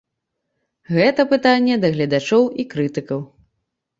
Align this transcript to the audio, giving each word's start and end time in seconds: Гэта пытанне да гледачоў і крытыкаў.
Гэта 0.95 1.25
пытанне 1.33 1.75
да 1.83 1.91
гледачоў 1.97 2.43
і 2.63 2.65
крытыкаў. 2.75 3.19